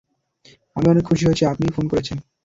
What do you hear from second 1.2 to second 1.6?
হয়েছি,